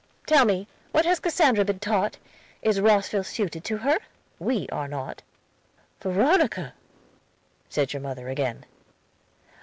[0.25, 2.17] "'Tell me, what has Cassandra been taught?
[2.63, 3.99] Is Rosville suited to her?
[4.39, 5.21] We are not.'
[6.01, 6.73] "'Veronica!'
[7.69, 8.65] said your mother again.